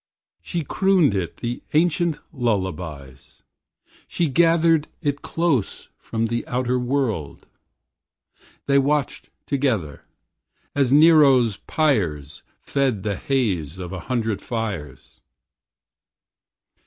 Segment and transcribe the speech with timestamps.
[0.41, 3.43] She crooned it the ancient lullabies,
[4.07, 7.45] She gathered it close from the outer world.
[8.65, 10.03] They watched together,
[10.73, 15.21] as Nero's pyres Fed the haze of a hundred fires.